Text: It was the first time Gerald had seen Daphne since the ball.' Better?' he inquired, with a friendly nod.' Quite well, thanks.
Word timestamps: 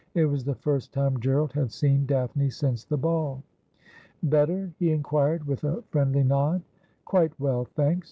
It 0.15 0.25
was 0.25 0.43
the 0.43 0.55
first 0.55 0.93
time 0.93 1.19
Gerald 1.19 1.53
had 1.53 1.71
seen 1.71 2.07
Daphne 2.07 2.49
since 2.49 2.83
the 2.85 2.97
ball.' 2.97 3.43
Better?' 4.23 4.71
he 4.79 4.89
inquired, 4.91 5.45
with 5.45 5.63
a 5.63 5.83
friendly 5.91 6.23
nod.' 6.23 6.63
Quite 7.05 7.39
well, 7.39 7.65
thanks. 7.65 7.99